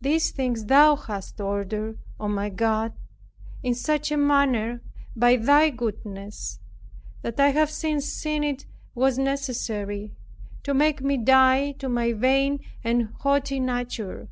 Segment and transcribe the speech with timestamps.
[0.00, 2.94] These things Thou hast ordered, O my God,
[3.62, 4.80] in such a manner,
[5.14, 6.60] by Thy goodness,
[7.20, 10.12] that I have since seen it was necessary,
[10.62, 14.30] to make me die to my vain and haughty nature.